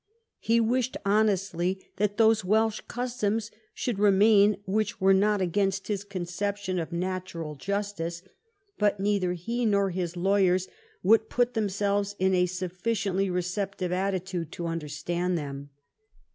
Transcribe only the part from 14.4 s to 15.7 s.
to under stand them.